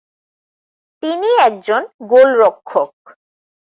[1.03, 2.91] তিনি একজন গোলরক্ষক।